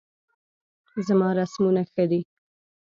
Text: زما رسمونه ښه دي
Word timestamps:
زما 1.07 1.29
رسمونه 1.39 1.81
ښه 1.91 2.03
دي 2.09 2.21